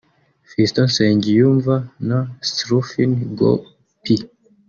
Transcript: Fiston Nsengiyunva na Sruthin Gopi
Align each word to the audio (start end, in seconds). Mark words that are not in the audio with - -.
Fiston 0.49 0.87
Nsengiyunva 0.89 1.75
na 2.07 2.19
Sruthin 2.49 3.11
Gopi 3.37 4.15